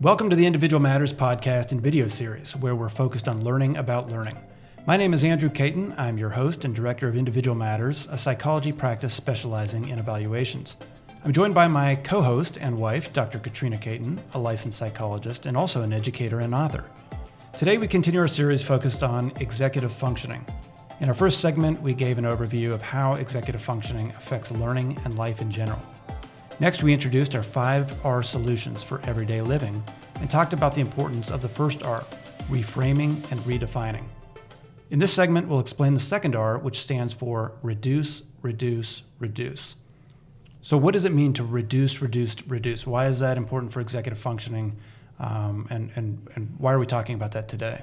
Welcome 0.00 0.30
to 0.30 0.36
the 0.36 0.46
Individual 0.46 0.80
Matters 0.80 1.12
podcast 1.12 1.72
and 1.72 1.80
video 1.80 2.06
series, 2.06 2.54
where 2.54 2.76
we're 2.76 2.88
focused 2.88 3.26
on 3.26 3.42
learning 3.42 3.78
about 3.78 4.08
learning. 4.08 4.36
My 4.86 4.96
name 4.96 5.12
is 5.12 5.24
Andrew 5.24 5.50
Katen. 5.50 5.92
I'm 5.98 6.16
your 6.16 6.30
host 6.30 6.64
and 6.64 6.72
director 6.72 7.08
of 7.08 7.16
Individual 7.16 7.56
Matters, 7.56 8.06
a 8.08 8.16
psychology 8.16 8.70
practice 8.70 9.12
specializing 9.12 9.88
in 9.88 9.98
evaluations. 9.98 10.76
I'm 11.24 11.32
joined 11.32 11.52
by 11.52 11.66
my 11.66 11.96
co 11.96 12.22
host 12.22 12.58
and 12.58 12.78
wife, 12.78 13.12
Dr. 13.12 13.40
Katrina 13.40 13.76
Katen, 13.76 14.22
a 14.34 14.38
licensed 14.38 14.78
psychologist 14.78 15.46
and 15.46 15.56
also 15.56 15.82
an 15.82 15.92
educator 15.92 16.38
and 16.38 16.54
author. 16.54 16.84
Today, 17.56 17.76
we 17.76 17.88
continue 17.88 18.20
our 18.20 18.28
series 18.28 18.62
focused 18.62 19.02
on 19.02 19.32
executive 19.40 19.90
functioning. 19.90 20.46
In 21.00 21.08
our 21.08 21.14
first 21.14 21.40
segment, 21.40 21.82
we 21.82 21.92
gave 21.92 22.18
an 22.18 22.24
overview 22.24 22.72
of 22.72 22.82
how 22.82 23.14
executive 23.14 23.60
functioning 23.60 24.10
affects 24.10 24.52
learning 24.52 24.96
and 25.04 25.18
life 25.18 25.40
in 25.42 25.50
general. 25.50 25.82
Next, 26.60 26.82
we 26.82 26.92
introduced 26.92 27.36
our 27.36 27.42
five 27.42 28.04
R 28.04 28.20
solutions 28.20 28.82
for 28.82 29.00
everyday 29.04 29.40
living 29.40 29.80
and 30.16 30.28
talked 30.28 30.52
about 30.52 30.74
the 30.74 30.80
importance 30.80 31.30
of 31.30 31.40
the 31.40 31.48
first 31.48 31.84
R, 31.84 32.04
reframing 32.50 33.10
and 33.30 33.38
redefining. 33.40 34.04
In 34.90 34.98
this 34.98 35.12
segment, 35.12 35.46
we'll 35.46 35.60
explain 35.60 35.94
the 35.94 36.00
second 36.00 36.34
R, 36.34 36.58
which 36.58 36.80
stands 36.80 37.12
for 37.12 37.52
reduce, 37.62 38.22
reduce, 38.42 39.04
reduce. 39.20 39.76
So, 40.62 40.76
what 40.76 40.94
does 40.94 41.04
it 41.04 41.12
mean 41.12 41.32
to 41.34 41.44
reduce, 41.44 42.02
reduce, 42.02 42.44
reduce? 42.48 42.88
Why 42.88 43.06
is 43.06 43.20
that 43.20 43.36
important 43.36 43.72
for 43.72 43.80
executive 43.80 44.18
functioning? 44.18 44.76
Um, 45.20 45.68
and, 45.70 45.92
and, 45.94 46.28
and 46.34 46.52
why 46.58 46.72
are 46.72 46.78
we 46.80 46.86
talking 46.86 47.14
about 47.14 47.30
that 47.32 47.48
today? 47.48 47.82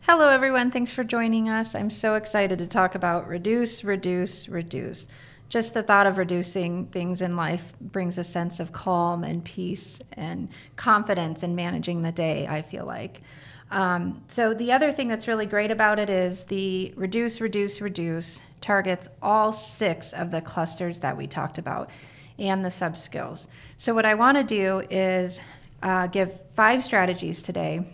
Hello, 0.00 0.26
everyone. 0.26 0.72
Thanks 0.72 0.90
for 0.90 1.04
joining 1.04 1.48
us. 1.48 1.76
I'm 1.76 1.90
so 1.90 2.16
excited 2.16 2.58
to 2.58 2.66
talk 2.66 2.96
about 2.96 3.28
reduce, 3.28 3.84
reduce, 3.84 4.48
reduce 4.48 5.06
just 5.48 5.74
the 5.74 5.82
thought 5.82 6.06
of 6.06 6.18
reducing 6.18 6.86
things 6.86 7.22
in 7.22 7.36
life 7.36 7.72
brings 7.80 8.18
a 8.18 8.24
sense 8.24 8.60
of 8.60 8.72
calm 8.72 9.24
and 9.24 9.44
peace 9.44 10.00
and 10.12 10.48
confidence 10.76 11.42
in 11.42 11.54
managing 11.54 12.02
the 12.02 12.12
day, 12.12 12.46
I 12.46 12.62
feel 12.62 12.84
like. 12.84 13.22
Um, 13.70 14.22
so, 14.28 14.54
the 14.54 14.72
other 14.72 14.92
thing 14.92 15.08
that's 15.08 15.28
really 15.28 15.46
great 15.46 15.70
about 15.70 15.98
it 15.98 16.08
is 16.08 16.44
the 16.44 16.92
reduce, 16.96 17.40
reduce, 17.40 17.80
reduce 17.80 18.42
targets 18.60 19.08
all 19.20 19.52
six 19.52 20.12
of 20.12 20.30
the 20.30 20.40
clusters 20.40 21.00
that 21.00 21.16
we 21.16 21.26
talked 21.26 21.58
about 21.58 21.90
and 22.38 22.64
the 22.64 22.70
sub 22.70 22.96
skills. 22.96 23.46
So, 23.76 23.94
what 23.94 24.06
I 24.06 24.14
want 24.14 24.38
to 24.38 24.44
do 24.44 24.82
is 24.90 25.40
uh, 25.82 26.06
give 26.06 26.40
five 26.54 26.82
strategies 26.82 27.42
today 27.42 27.84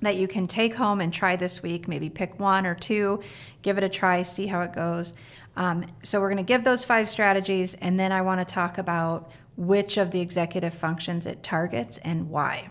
that 0.00 0.16
you 0.16 0.26
can 0.26 0.46
take 0.46 0.74
home 0.74 1.00
and 1.00 1.12
try 1.12 1.36
this 1.36 1.62
week. 1.62 1.88
Maybe 1.88 2.10
pick 2.10 2.38
one 2.38 2.66
or 2.66 2.74
two, 2.74 3.22
give 3.62 3.78
it 3.78 3.84
a 3.84 3.88
try, 3.88 4.22
see 4.22 4.46
how 4.46 4.62
it 4.62 4.72
goes. 4.72 5.14
Um, 5.56 5.86
so 6.02 6.20
we're 6.20 6.30
going 6.30 6.38
to 6.38 6.42
give 6.42 6.64
those 6.64 6.84
five 6.84 7.08
strategies, 7.08 7.74
and 7.74 7.98
then 7.98 8.12
I 8.12 8.22
want 8.22 8.46
to 8.46 8.54
talk 8.54 8.78
about 8.78 9.30
which 9.56 9.98
of 9.98 10.10
the 10.10 10.20
executive 10.20 10.72
functions 10.72 11.26
it 11.26 11.42
targets 11.42 11.98
and 11.98 12.30
why. 12.30 12.68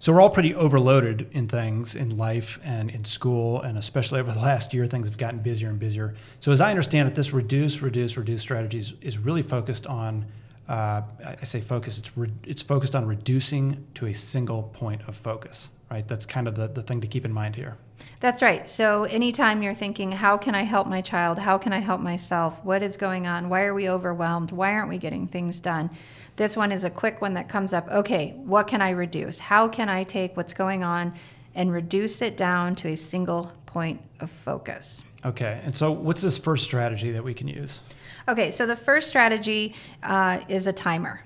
So 0.00 0.12
we're 0.12 0.20
all 0.20 0.28
pretty 0.28 0.54
overloaded 0.54 1.30
in 1.32 1.48
things 1.48 1.94
in 1.94 2.18
life 2.18 2.58
and 2.62 2.90
in 2.90 3.06
school, 3.06 3.62
and 3.62 3.78
especially 3.78 4.20
over 4.20 4.32
the 4.32 4.38
last 4.38 4.74
year, 4.74 4.86
things 4.86 5.06
have 5.06 5.16
gotten 5.16 5.38
busier 5.38 5.70
and 5.70 5.78
busier. 5.78 6.14
So 6.40 6.52
as 6.52 6.60
I 6.60 6.68
understand 6.68 7.08
it, 7.08 7.14
this 7.14 7.32
reduce, 7.32 7.80
reduce, 7.80 8.18
reduce 8.18 8.42
strategies 8.42 8.92
is 9.00 9.16
really 9.16 9.40
focused 9.40 9.86
on. 9.86 10.26
Uh, 10.68 11.02
I 11.24 11.44
say 11.44 11.62
focus. 11.62 11.96
It's 11.96 12.14
re- 12.18 12.30
it's 12.44 12.60
focused 12.60 12.94
on 12.94 13.06
reducing 13.06 13.82
to 13.94 14.06
a 14.06 14.12
single 14.12 14.64
point 14.64 15.00
of 15.08 15.16
focus. 15.16 15.70
Right. 15.90 16.06
That's 16.06 16.26
kind 16.26 16.48
of 16.48 16.54
the, 16.54 16.68
the 16.68 16.82
thing 16.82 17.00
to 17.00 17.06
keep 17.06 17.24
in 17.24 17.32
mind 17.32 17.56
here. 17.56 17.76
That's 18.20 18.40
right. 18.40 18.68
So, 18.68 19.04
anytime 19.04 19.62
you're 19.62 19.74
thinking, 19.74 20.12
how 20.12 20.38
can 20.38 20.54
I 20.54 20.62
help 20.62 20.86
my 20.86 21.00
child? 21.00 21.38
How 21.38 21.58
can 21.58 21.72
I 21.72 21.80
help 21.80 22.00
myself? 22.00 22.58
What 22.64 22.82
is 22.82 22.96
going 22.96 23.26
on? 23.26 23.48
Why 23.48 23.64
are 23.64 23.74
we 23.74 23.88
overwhelmed? 23.88 24.50
Why 24.50 24.72
aren't 24.72 24.88
we 24.88 24.98
getting 24.98 25.26
things 25.26 25.60
done? 25.60 25.90
This 26.36 26.56
one 26.56 26.72
is 26.72 26.84
a 26.84 26.90
quick 26.90 27.20
one 27.20 27.34
that 27.34 27.48
comes 27.48 27.72
up. 27.72 27.88
Okay, 27.90 28.32
what 28.44 28.66
can 28.66 28.80
I 28.80 28.90
reduce? 28.90 29.38
How 29.38 29.68
can 29.68 29.88
I 29.88 30.04
take 30.04 30.36
what's 30.36 30.54
going 30.54 30.82
on 30.82 31.14
and 31.54 31.72
reduce 31.72 32.22
it 32.22 32.36
down 32.36 32.74
to 32.76 32.88
a 32.88 32.96
single 32.96 33.52
point 33.66 34.00
of 34.20 34.30
focus? 34.30 35.04
Okay, 35.24 35.60
and 35.64 35.76
so 35.76 35.92
what's 35.92 36.22
this 36.22 36.36
first 36.38 36.64
strategy 36.64 37.10
that 37.10 37.22
we 37.22 37.34
can 37.34 37.48
use? 37.48 37.80
Okay, 38.28 38.50
so 38.50 38.66
the 38.66 38.76
first 38.76 39.08
strategy 39.08 39.74
uh, 40.02 40.40
is 40.48 40.66
a 40.66 40.72
timer. 40.72 41.20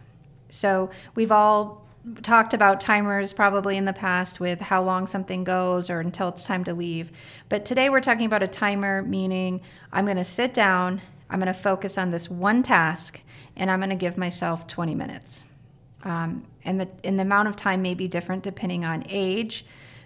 So, 0.50 0.90
we've 1.14 1.32
all 1.32 1.87
talked 2.22 2.54
about 2.54 2.80
timers 2.80 3.32
probably 3.32 3.76
in 3.76 3.84
the 3.84 3.92
past 3.92 4.40
with 4.40 4.60
how 4.60 4.82
long 4.82 5.06
something 5.06 5.44
goes 5.44 5.90
or 5.90 6.00
until 6.00 6.28
it's 6.28 6.44
time 6.44 6.64
to 6.64 6.74
leave. 6.74 7.12
But 7.48 7.64
today 7.64 7.88
we're 7.88 8.00
talking 8.00 8.26
about 8.26 8.42
a 8.42 8.48
timer, 8.48 9.02
meaning 9.02 9.60
I'm 9.92 10.04
going 10.04 10.16
to 10.16 10.24
sit 10.24 10.54
down, 10.54 11.00
I'm 11.30 11.40
going 11.40 11.52
to 11.52 11.58
focus 11.58 11.98
on 11.98 12.10
this 12.10 12.30
one 12.30 12.62
task, 12.62 13.20
and 13.56 13.70
I'm 13.70 13.80
going 13.80 13.90
to 13.90 13.96
give 13.96 14.16
myself 14.16 14.66
20 14.66 14.94
minutes. 14.94 15.44
Um, 16.04 16.46
and 16.64 16.80
the 16.80 16.88
and 17.02 17.18
the 17.18 17.22
amount 17.22 17.48
of 17.48 17.56
time 17.56 17.82
may 17.82 17.94
be 17.94 18.06
different 18.06 18.42
depending 18.42 18.84
on 18.84 19.04
age. 19.08 19.64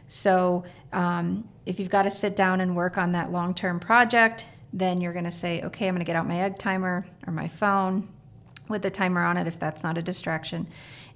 So 0.08 0.64
um, 0.92 1.48
if 1.66 1.78
you've 1.78 1.91
got 1.91 2.02
to 2.02 2.10
sit 2.10 2.36
down 2.36 2.60
and 2.60 2.74
work 2.74 2.96
on 2.98 3.12
that 3.12 3.30
long 3.30 3.54
term 3.54 3.78
project, 3.78 4.46
then 4.72 5.00
you're 5.00 5.12
going 5.12 5.24
to 5.24 5.30
say, 5.30 5.62
okay, 5.62 5.88
I'm 5.88 5.94
going 5.94 6.04
to 6.04 6.06
get 6.06 6.16
out 6.16 6.26
my 6.26 6.41
egg 6.41 6.58
timer 6.58 7.06
or 7.26 7.32
my 7.32 7.48
phone 7.48 8.08
with 8.68 8.82
the 8.82 8.91
timer 8.91 9.22
on 9.22 9.36
it 9.36 9.46
if 9.46 9.58
that's 9.58 9.82
not 9.82 9.98
a 9.98 10.02
distraction 10.02 10.66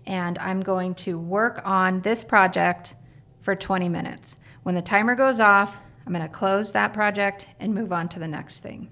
and 0.07 0.39
I'm 0.39 0.61
going 0.63 0.95
to 0.97 1.19
work 1.19 1.61
on 1.65 2.01
this 2.03 2.25
project 2.25 2.95
for 3.43 3.55
20 3.55 3.89
minutes. 3.89 4.37
When 4.63 4.75
the 4.75 4.83
timer 4.83 5.15
goes 5.15 5.41
off, 5.41 5.77
I'm 6.07 6.13
going 6.13 6.25
to 6.25 6.33
close 6.33 6.73
that 6.73 6.93
project 6.93 7.49
and 7.59 7.75
move 7.75 7.93
on 7.93 8.09
to 8.11 8.19
the 8.19 8.29
next 8.29 8.61
thing. 8.61 8.91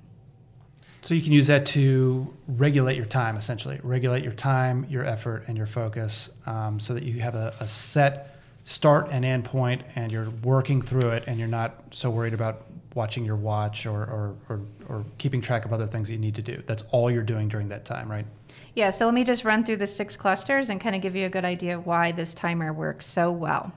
So 1.02 1.12
you 1.12 1.20
can 1.20 1.32
use 1.32 1.48
that 1.48 1.66
to 1.66 2.34
regulate 2.48 2.96
your 2.96 3.04
time, 3.04 3.36
essentially. 3.36 3.78
Regulate 3.82 4.24
your 4.24 4.32
time, 4.32 4.86
your 4.88 5.04
effort, 5.04 5.44
and 5.48 5.56
your 5.56 5.66
focus 5.66 6.30
um, 6.46 6.80
so 6.80 6.94
that 6.94 7.02
you 7.02 7.20
have 7.20 7.34
a, 7.34 7.52
a, 7.60 7.68
set 7.68 8.38
start 8.64 9.08
and 9.10 9.22
end 9.22 9.44
point 9.44 9.82
and 9.96 10.10
you're 10.10 10.30
working 10.42 10.80
through 10.80 11.10
it 11.10 11.24
and 11.26 11.38
you're 11.38 11.46
not 11.46 11.74
so 11.90 12.08
worried 12.08 12.32
about 12.32 12.62
watching 12.94 13.22
your 13.22 13.36
watch 13.36 13.84
or, 13.84 14.02
or, 14.04 14.34
or, 14.48 14.60
or 14.88 15.04
keeping 15.18 15.42
track 15.42 15.66
of 15.66 15.74
other 15.74 15.86
things 15.86 16.08
that 16.08 16.14
you 16.14 16.18
need 16.18 16.36
to 16.36 16.42
do. 16.42 16.62
That's 16.66 16.82
all 16.90 17.10
you're 17.10 17.22
doing 17.22 17.48
during 17.48 17.68
that 17.68 17.84
time, 17.84 18.10
right? 18.10 18.24
Yeah, 18.74 18.90
so 18.90 19.04
let 19.04 19.14
me 19.14 19.22
just 19.22 19.44
run 19.44 19.64
through 19.64 19.76
the 19.76 19.86
six 19.86 20.16
clusters 20.16 20.68
and 20.68 20.80
kind 20.80 20.96
of 20.96 21.02
give 21.02 21.14
you 21.14 21.26
a 21.26 21.30
good 21.30 21.44
idea 21.44 21.78
of 21.78 21.86
why 21.86 22.10
this 22.10 22.34
timer 22.34 22.72
works 22.72 23.06
so 23.06 23.30
well. 23.30 23.72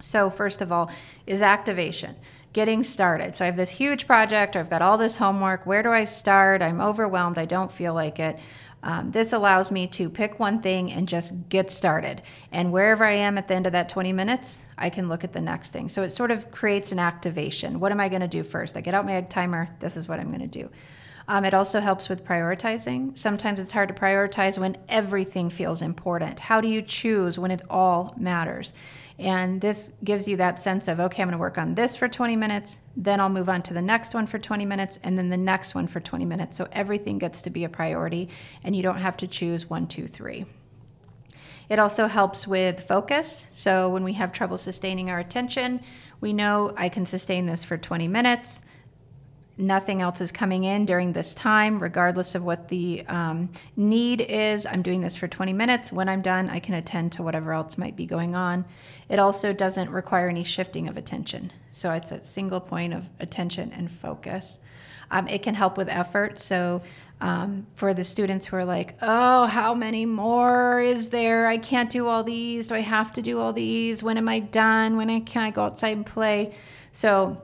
So, 0.00 0.28
first 0.28 0.60
of 0.60 0.70
all, 0.70 0.90
is 1.26 1.40
activation, 1.40 2.14
getting 2.52 2.84
started. 2.84 3.34
So, 3.34 3.44
I 3.44 3.46
have 3.46 3.56
this 3.56 3.70
huge 3.70 4.06
project, 4.06 4.54
I've 4.54 4.68
got 4.68 4.82
all 4.82 4.98
this 4.98 5.16
homework. 5.16 5.64
Where 5.64 5.82
do 5.82 5.90
I 5.90 6.04
start? 6.04 6.60
I'm 6.60 6.80
overwhelmed, 6.80 7.38
I 7.38 7.46
don't 7.46 7.72
feel 7.72 7.94
like 7.94 8.20
it. 8.20 8.38
Um, 8.82 9.10
this 9.10 9.32
allows 9.32 9.72
me 9.72 9.88
to 9.88 10.08
pick 10.08 10.38
one 10.38 10.60
thing 10.60 10.92
and 10.92 11.08
just 11.08 11.32
get 11.48 11.68
started. 11.70 12.22
And 12.52 12.70
wherever 12.70 13.04
I 13.04 13.14
am 13.14 13.36
at 13.38 13.48
the 13.48 13.54
end 13.54 13.66
of 13.66 13.72
that 13.72 13.88
20 13.88 14.12
minutes, 14.12 14.60
I 14.76 14.88
can 14.88 15.08
look 15.08 15.24
at 15.24 15.32
the 15.32 15.40
next 15.40 15.72
thing. 15.72 15.88
So, 15.88 16.02
it 16.02 16.10
sort 16.10 16.30
of 16.30 16.50
creates 16.50 16.92
an 16.92 16.98
activation. 16.98 17.80
What 17.80 17.92
am 17.92 17.98
I 17.98 18.10
going 18.10 18.20
to 18.20 18.28
do 18.28 18.44
first? 18.44 18.76
I 18.76 18.82
get 18.82 18.94
out 18.94 19.06
my 19.06 19.14
egg 19.14 19.30
timer, 19.30 19.70
this 19.80 19.96
is 19.96 20.06
what 20.06 20.20
I'm 20.20 20.28
going 20.28 20.48
to 20.48 20.62
do. 20.62 20.68
Um, 21.30 21.44
it 21.44 21.52
also 21.52 21.80
helps 21.80 22.08
with 22.08 22.24
prioritizing. 22.24 23.16
Sometimes 23.16 23.60
it's 23.60 23.70
hard 23.70 23.88
to 23.88 23.94
prioritize 23.94 24.56
when 24.56 24.78
everything 24.88 25.50
feels 25.50 25.82
important. 25.82 26.38
How 26.40 26.62
do 26.62 26.68
you 26.68 26.80
choose 26.80 27.38
when 27.38 27.50
it 27.50 27.60
all 27.68 28.14
matters? 28.16 28.72
And 29.18 29.60
this 29.60 29.92
gives 30.02 30.26
you 30.26 30.38
that 30.38 30.62
sense 30.62 30.88
of, 30.88 31.00
okay, 31.00 31.22
I'm 31.22 31.28
going 31.28 31.32
to 31.32 31.38
work 31.38 31.58
on 31.58 31.74
this 31.74 31.96
for 31.96 32.08
20 32.08 32.34
minutes, 32.36 32.78
then 32.96 33.20
I'll 33.20 33.28
move 33.28 33.50
on 33.50 33.62
to 33.62 33.74
the 33.74 33.82
next 33.82 34.14
one 34.14 34.26
for 34.26 34.38
20 34.38 34.64
minutes, 34.64 34.98
and 35.02 35.18
then 35.18 35.28
the 35.28 35.36
next 35.36 35.74
one 35.74 35.86
for 35.86 36.00
20 36.00 36.24
minutes. 36.24 36.56
So 36.56 36.66
everything 36.72 37.18
gets 37.18 37.42
to 37.42 37.50
be 37.50 37.64
a 37.64 37.68
priority, 37.68 38.30
and 38.64 38.74
you 38.74 38.82
don't 38.82 38.98
have 38.98 39.16
to 39.18 39.26
choose 39.26 39.68
one, 39.68 39.86
two, 39.86 40.06
three. 40.06 40.46
It 41.68 41.78
also 41.78 42.06
helps 42.06 42.46
with 42.46 42.88
focus. 42.88 43.44
So 43.50 43.90
when 43.90 44.02
we 44.02 44.14
have 44.14 44.32
trouble 44.32 44.56
sustaining 44.56 45.10
our 45.10 45.18
attention, 45.18 45.82
we 46.22 46.32
know 46.32 46.72
I 46.76 46.88
can 46.88 47.04
sustain 47.04 47.44
this 47.44 47.64
for 47.64 47.76
20 47.76 48.08
minutes 48.08 48.62
nothing 49.58 50.00
else 50.00 50.20
is 50.20 50.30
coming 50.30 50.64
in 50.64 50.86
during 50.86 51.12
this 51.12 51.34
time, 51.34 51.80
regardless 51.82 52.34
of 52.34 52.44
what 52.44 52.68
the 52.68 53.04
um, 53.08 53.50
need 53.76 54.20
is. 54.20 54.64
I'm 54.64 54.82
doing 54.82 55.00
this 55.00 55.16
for 55.16 55.26
20 55.26 55.52
minutes. 55.52 55.92
When 55.92 56.08
I'm 56.08 56.22
done, 56.22 56.48
I 56.48 56.60
can 56.60 56.74
attend 56.74 57.12
to 57.12 57.22
whatever 57.22 57.52
else 57.52 57.76
might 57.76 57.96
be 57.96 58.06
going 58.06 58.34
on. 58.34 58.64
It 59.08 59.18
also 59.18 59.52
doesn't 59.52 59.90
require 59.90 60.28
any 60.28 60.44
shifting 60.44 60.88
of 60.88 60.96
attention. 60.96 61.50
So 61.72 61.92
it's 61.92 62.12
a 62.12 62.22
single 62.22 62.60
point 62.60 62.94
of 62.94 63.08
attention 63.18 63.72
and 63.72 63.90
focus. 63.90 64.58
Um, 65.10 65.26
it 65.26 65.42
can 65.42 65.54
help 65.54 65.76
with 65.76 65.88
effort. 65.88 66.38
So 66.38 66.82
um, 67.20 67.66
for 67.74 67.94
the 67.94 68.04
students 68.04 68.46
who 68.46 68.56
are 68.56 68.64
like, 68.64 68.96
oh, 69.02 69.46
how 69.46 69.74
many 69.74 70.06
more 70.06 70.80
is 70.80 71.08
there? 71.08 71.48
I 71.48 71.58
can't 71.58 71.90
do 71.90 72.06
all 72.06 72.22
these. 72.22 72.68
Do 72.68 72.74
I 72.74 72.80
have 72.80 73.12
to 73.14 73.22
do 73.22 73.40
all 73.40 73.52
these? 73.52 74.02
When 74.02 74.18
am 74.18 74.28
I 74.28 74.38
done? 74.38 74.96
When 74.96 75.24
can 75.24 75.42
I 75.42 75.50
go 75.50 75.64
outside 75.64 75.96
and 75.96 76.06
play? 76.06 76.54
So 76.92 77.42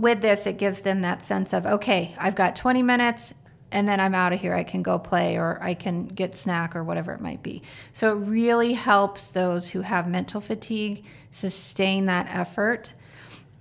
with 0.00 0.22
this, 0.22 0.46
it 0.46 0.58
gives 0.58 0.82
them 0.82 1.02
that 1.02 1.24
sense 1.24 1.52
of, 1.52 1.66
okay, 1.66 2.14
I've 2.18 2.34
got 2.34 2.56
20 2.56 2.82
minutes 2.82 3.34
and 3.70 3.88
then 3.88 4.00
I'm 4.00 4.14
out 4.14 4.32
of 4.32 4.40
here. 4.40 4.54
I 4.54 4.64
can 4.64 4.82
go 4.82 4.98
play 4.98 5.36
or 5.36 5.58
I 5.62 5.74
can 5.74 6.06
get 6.06 6.36
snack 6.36 6.74
or 6.74 6.82
whatever 6.82 7.12
it 7.12 7.20
might 7.20 7.42
be. 7.42 7.62
So 7.92 8.12
it 8.12 8.20
really 8.20 8.72
helps 8.72 9.30
those 9.30 9.68
who 9.68 9.82
have 9.82 10.08
mental 10.08 10.40
fatigue 10.40 11.04
sustain 11.30 12.06
that 12.06 12.26
effort. 12.30 12.94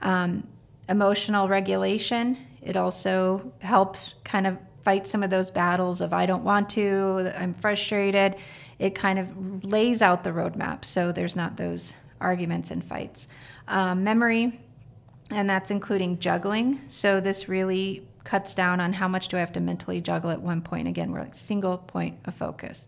Um, 0.01 0.47
emotional 0.87 1.49
regulation, 1.49 2.37
it 2.61 2.77
also 2.77 3.51
helps 3.59 4.15
kind 4.23 4.47
of 4.47 4.57
fight 4.83 5.05
some 5.05 5.23
of 5.23 5.29
those 5.29 5.51
battles 5.51 5.99
of 5.99 6.13
I 6.13 6.25
don't 6.25 6.43
want 6.43 6.69
to, 6.71 7.33
I'm 7.37 7.53
frustrated. 7.53 8.35
It 8.79 8.95
kind 8.95 9.19
of 9.19 9.65
lays 9.65 10.01
out 10.01 10.23
the 10.23 10.29
roadmap 10.29 10.85
so 10.85 11.11
there's 11.11 11.35
not 11.35 11.57
those 11.57 11.95
arguments 12.21 12.71
and 12.71 12.83
fights. 12.83 13.27
Um, 13.67 14.03
memory, 14.03 14.59
and 15.29 15.49
that's 15.49 15.71
including 15.71 16.19
juggling. 16.19 16.81
So 16.89 17.19
this 17.19 17.49
really 17.49 18.07
cuts 18.23 18.53
down 18.53 18.79
on 18.79 18.93
how 18.93 19.07
much 19.07 19.29
do 19.29 19.37
I 19.37 19.39
have 19.39 19.53
to 19.53 19.59
mentally 19.59 20.01
juggle 20.01 20.29
at 20.29 20.41
one 20.41 20.61
point. 20.61 20.87
Again, 20.87 21.11
we're 21.11 21.21
like 21.21 21.35
single 21.35 21.77
point 21.77 22.19
of 22.25 22.35
focus. 22.35 22.87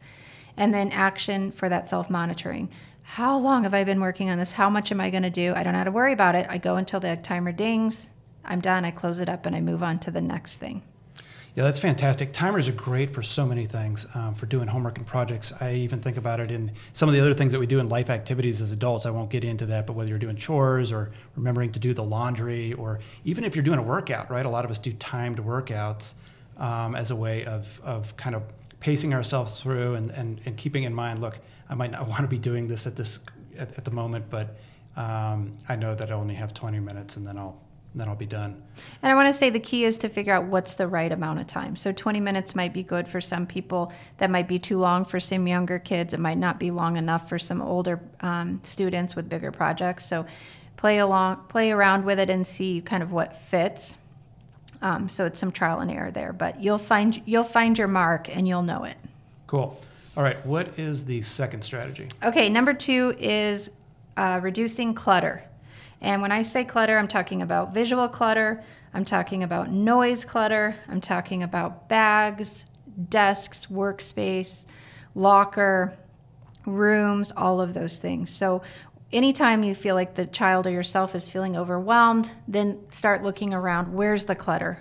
And 0.58 0.74
then 0.74 0.92
action 0.92 1.52
for 1.52 1.70
that 1.70 1.88
self 1.88 2.10
monitoring. 2.10 2.70
How 3.04 3.38
long 3.38 3.64
have 3.64 3.74
I 3.74 3.84
been 3.84 4.02
working 4.02 4.30
on 4.30 4.38
this? 4.38 4.52
How 4.52 4.70
much 4.70 4.92
am 4.92 5.02
I 5.02 5.10
going 5.10 5.24
to 5.24 5.30
do? 5.30 5.54
I 5.56 5.64
don't 5.64 5.74
have 5.74 5.86
to 5.86 5.92
worry 5.92 6.14
about 6.14 6.36
it. 6.36 6.46
I 6.50 6.58
go 6.58 6.76
until 6.76 7.00
the 7.00 7.16
timer 7.18 7.52
dings. 7.52 8.10
I'm 8.46 8.62
done. 8.62 8.86
I 8.86 8.92
close 8.92 9.20
it 9.20 9.30
up 9.30 9.46
and 9.46 9.56
I 9.56 9.62
move 9.62 9.82
on 9.82 10.00
to 10.00 10.12
the 10.12 10.22
next 10.22 10.58
thing. 10.58 10.84
Yeah, 11.56 11.64
that's 11.64 11.80
fantastic. 11.80 12.32
Timers 12.32 12.68
are 12.68 12.74
great 12.74 13.12
for 13.12 13.24
so 13.24 13.46
many 13.46 13.66
things, 13.66 14.06
um, 14.14 14.36
for 14.36 14.46
doing 14.46 14.68
homework 14.68 14.98
and 14.98 15.06
projects. 15.06 15.52
I 15.60 15.74
even 15.74 16.00
think 16.00 16.18
about 16.18 16.40
it 16.40 16.52
in 16.52 16.72
some 16.94 17.10
of 17.10 17.16
the 17.16 17.22
other 17.22 17.34
things 17.34 17.52
that 17.52 17.60
we 17.60 17.66
do 17.66 17.80
in 17.80 17.90
life 17.90 18.10
activities 18.10 18.62
as 18.62 18.72
adults. 18.72 19.06
I 19.06 19.10
won't 19.10 19.32
get 19.32 19.44
into 19.44 19.66
that, 19.66 19.88
but 19.88 19.94
whether 19.94 20.10
you're 20.10 20.20
doing 20.20 20.36
chores 20.36 20.92
or 20.92 21.12
remembering 21.36 21.72
to 21.72 21.80
do 21.80 21.94
the 21.94 22.04
laundry, 22.04 22.74
or 22.74 23.00
even 23.26 23.44
if 23.44 23.56
you're 23.56 23.64
doing 23.64 23.80
a 23.80 23.84
workout, 23.84 24.30
right? 24.30 24.46
A 24.46 24.50
lot 24.50 24.64
of 24.64 24.70
us 24.72 24.78
do 24.78 24.94
timed 24.94 25.40
workouts 25.40 26.14
um, 26.58 26.94
as 26.96 27.10
a 27.10 27.16
way 27.16 27.46
of, 27.46 27.82
of 27.84 28.16
kind 28.16 28.36
of 28.36 28.44
pacing 28.80 29.14
ourselves 29.14 29.60
through 29.60 29.96
and, 29.96 30.12
and, 30.12 30.42
and 30.46 30.56
keeping 30.56 30.84
in 30.84 30.94
mind, 30.94 31.20
look, 31.20 31.40
I 31.68 31.76
might 31.76 31.92
not 31.92 32.08
want 32.08 32.22
to 32.22 32.28
be 32.28 32.38
doing 32.38 32.68
this 32.68 32.86
at 32.86 32.96
this 32.96 33.20
at, 33.58 33.76
at 33.78 33.86
the 33.86 33.92
moment, 33.92 34.26
but 34.30 34.56
um, 34.96 35.58
I 35.68 35.76
know 35.76 35.96
that 35.96 36.12
I 36.12 36.14
only 36.14 36.36
have 36.36 36.54
20 36.54 36.80
minutes 36.80 37.16
and 37.16 37.26
then 37.26 37.38
I'll 37.38 37.60
then 37.96 38.08
I'll 38.08 38.16
be 38.16 38.26
done. 38.26 38.62
And 39.02 39.12
I 39.12 39.16
want 39.16 39.28
to 39.28 39.34
say 39.34 39.50
the 39.50 39.60
key 39.60 39.84
is 39.84 39.98
to 40.00 40.10
figure 40.10 40.34
out 40.34 40.46
what's 40.46 40.76
the 40.76 40.88
right 40.88 41.12
amount 41.12 41.40
of 41.40 41.48
time. 41.48 41.76
So 41.76 41.92
20 41.92 42.20
minutes 42.20 42.56
might 42.56 42.74
be 42.74 42.84
good 42.84 43.08
for 43.08 43.20
some 43.20 43.48
people. 43.48 43.92
That 44.18 44.30
might 44.30 44.48
be 44.48 44.60
too 44.60 44.78
long 44.78 45.06
for 45.06 45.20
some 45.20 45.48
younger 45.48 45.80
kids. 45.80 46.14
It 46.14 46.20
might 46.20 46.38
not 46.38 46.60
be 46.60 46.72
long 46.72 46.98
enough 46.98 47.28
for 47.28 47.40
some 47.40 47.62
older 47.62 48.00
um, 48.22 48.60
students 48.64 49.16
with 49.16 49.28
bigger 49.28 49.52
projects. 49.52 50.06
So 50.06 50.26
play 50.78 51.00
along, 51.00 51.46
play 51.50 51.72
around 51.72 52.06
with 52.06 52.20
it, 52.20 52.30
and 52.30 52.46
see 52.46 52.82
kind 52.82 53.02
of 53.02 53.12
what 53.12 53.36
fits. 53.36 53.98
Um, 54.82 55.10
so 55.10 55.26
it's 55.26 55.40
some 55.40 55.52
trial 55.52 55.80
and 55.80 55.92
error 55.92 56.12
there, 56.12 56.32
but 56.32 56.62
you'll 56.62 56.78
find 56.78 57.22
you'll 57.26 57.44
find 57.44 57.78
your 57.78 57.90
mark 57.90 58.34
and 58.34 58.48
you'll 58.48 58.64
know 58.64 58.86
it. 58.86 58.96
Cool. 59.48 59.78
All 60.16 60.24
right. 60.24 60.44
What 60.46 60.78
is 60.78 61.06
the 61.06 61.22
second 61.22 61.64
strategy? 61.64 62.08
Okay. 62.24 62.50
Number 62.50 62.74
two 62.74 63.16
is 63.20 63.72
uh, 64.16 64.40
reducing 64.42 64.94
clutter. 64.94 65.44
And 66.02 66.22
when 66.22 66.32
I 66.32 66.44
say 66.44 66.64
clutter, 66.64 66.98
I'm 66.98 67.08
talking 67.08 67.42
about 67.42 67.74
visual 67.74 68.08
clutter, 68.08 68.64
I'm 68.94 69.06
talking 69.06 69.44
about 69.44 69.72
noise 69.72 70.26
clutter, 70.26 70.76
I'm 70.88 71.02
talking 71.02 71.44
about 71.44 71.90
bags, 71.90 72.66
desks, 73.10 73.68
workspace, 73.68 74.66
locker, 75.14 75.98
rooms, 76.66 77.32
all 77.36 77.60
of 77.62 77.74
those 77.74 77.98
things. 77.98 78.30
So 78.30 78.62
anytime 79.12 79.64
you 79.64 79.76
feel 79.76 79.96
like 79.96 80.16
the 80.16 80.26
child 80.26 80.68
or 80.68 80.72
yourself 80.72 81.16
is 81.16 81.30
feeling 81.30 81.58
overwhelmed, 81.58 82.32
then 82.48 82.80
start 82.90 83.24
looking 83.24 83.54
around. 83.54 83.94
Where's 83.94 84.26
the 84.26 84.36
clutter? 84.36 84.80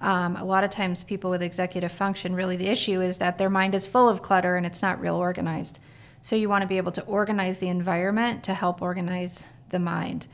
Um, 0.00 0.36
a 0.36 0.44
lot 0.44 0.62
of 0.62 0.70
times, 0.70 1.04
people 1.04 1.30
with 1.30 1.42
executive 1.42 1.90
function 1.90 2.34
really 2.34 2.56
the 2.56 2.68
issue 2.68 3.00
is 3.00 3.18
that 3.18 3.38
their 3.38 3.48
mind 3.48 3.74
is 3.74 3.86
full 3.86 4.08
of 4.08 4.20
clutter 4.20 4.56
and 4.56 4.66
it's 4.66 4.82
not 4.82 5.00
real 5.00 5.16
organized. 5.16 5.78
So, 6.20 6.36
you 6.36 6.50
want 6.50 6.62
to 6.62 6.68
be 6.68 6.76
able 6.76 6.92
to 6.92 7.02
organize 7.04 7.60
the 7.60 7.68
environment 7.68 8.44
to 8.44 8.52
help 8.52 8.82
organize 8.82 9.46
the 9.70 9.78
mind. 9.78 10.26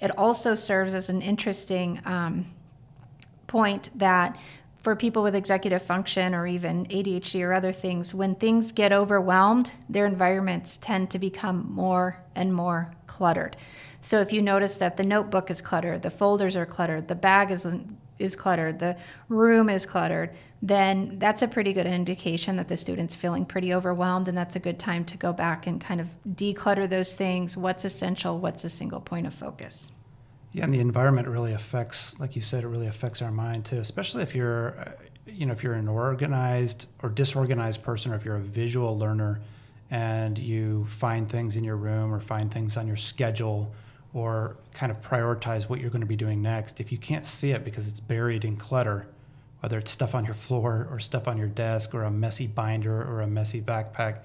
It 0.00 0.16
also 0.18 0.54
serves 0.54 0.94
as 0.94 1.08
an 1.08 1.22
interesting 1.22 2.00
um, 2.04 2.46
point 3.46 3.90
that 3.98 4.36
for 4.84 4.94
people 4.94 5.22
with 5.22 5.34
executive 5.34 5.80
function 5.80 6.34
or 6.34 6.46
even 6.46 6.84
ADHD 6.86 7.42
or 7.42 7.54
other 7.54 7.72
things, 7.72 8.12
when 8.12 8.34
things 8.34 8.70
get 8.70 8.92
overwhelmed, 8.92 9.70
their 9.88 10.04
environments 10.04 10.76
tend 10.76 11.10
to 11.10 11.18
become 11.18 11.72
more 11.72 12.20
and 12.34 12.52
more 12.52 12.92
cluttered. 13.06 13.56
So 14.02 14.20
if 14.20 14.30
you 14.30 14.42
notice 14.42 14.76
that 14.76 14.98
the 14.98 15.02
notebook 15.02 15.50
is 15.50 15.62
cluttered, 15.62 16.02
the 16.02 16.10
folders 16.10 16.54
are 16.54 16.66
cluttered, 16.66 17.08
the 17.08 17.14
bag 17.14 17.50
is 17.50 17.66
is 18.18 18.36
cluttered, 18.36 18.78
the 18.78 18.96
room 19.28 19.68
is 19.68 19.86
cluttered, 19.86 20.30
then 20.62 21.18
that's 21.18 21.42
a 21.42 21.48
pretty 21.48 21.72
good 21.72 21.86
indication 21.86 22.56
that 22.56 22.68
the 22.68 22.76
student's 22.76 23.14
feeling 23.14 23.44
pretty 23.44 23.74
overwhelmed 23.74 24.28
and 24.28 24.36
that's 24.36 24.56
a 24.56 24.60
good 24.60 24.78
time 24.78 25.04
to 25.04 25.16
go 25.16 25.32
back 25.32 25.66
and 25.66 25.80
kind 25.80 26.00
of 26.00 26.08
declutter 26.30 26.88
those 26.88 27.14
things, 27.14 27.56
what's 27.56 27.84
essential, 27.84 28.38
what's 28.38 28.64
a 28.64 28.70
single 28.70 29.00
point 29.00 29.26
of 29.26 29.34
focus. 29.34 29.92
Yeah, 30.52 30.64
and 30.64 30.72
the 30.72 30.80
environment 30.80 31.26
really 31.26 31.52
affects, 31.52 32.18
like 32.20 32.36
you 32.36 32.42
said, 32.42 32.62
it 32.62 32.68
really 32.68 32.86
affects 32.86 33.20
our 33.20 33.32
mind 33.32 33.64
too. 33.64 33.78
Especially 33.78 34.22
if 34.22 34.36
you're, 34.36 34.78
uh, 34.78 34.92
you 35.26 35.46
know, 35.46 35.52
if 35.52 35.64
you're 35.64 35.74
an 35.74 35.88
organized 35.88 36.86
or 37.02 37.08
disorganized 37.08 37.82
person, 37.82 38.12
or 38.12 38.14
if 38.14 38.24
you're 38.24 38.36
a 38.36 38.40
visual 38.40 38.96
learner, 38.96 39.40
and 39.90 40.38
you 40.38 40.86
find 40.86 41.28
things 41.28 41.56
in 41.56 41.64
your 41.64 41.76
room 41.76 42.14
or 42.14 42.20
find 42.20 42.52
things 42.52 42.76
on 42.76 42.86
your 42.86 42.96
schedule, 42.96 43.74
or 44.14 44.56
kind 44.72 44.90
of 44.90 45.00
prioritize 45.02 45.68
what 45.68 45.80
you're 45.80 45.90
going 45.90 46.00
to 46.00 46.06
be 46.06 46.16
doing 46.16 46.40
next. 46.40 46.80
If 46.80 46.90
you 46.92 46.98
can't 46.98 47.26
see 47.26 47.50
it 47.50 47.64
because 47.64 47.88
it's 47.88 48.00
buried 48.00 48.44
in 48.44 48.56
clutter, 48.56 49.06
whether 49.60 49.78
it's 49.78 49.90
stuff 49.90 50.14
on 50.14 50.24
your 50.24 50.34
floor 50.34 50.88
or 50.90 51.00
stuff 51.00 51.28
on 51.28 51.36
your 51.36 51.48
desk 51.48 51.94
or 51.94 52.04
a 52.04 52.10
messy 52.10 52.46
binder 52.46 53.02
or 53.02 53.20
a 53.22 53.26
messy 53.26 53.60
backpack, 53.60 54.20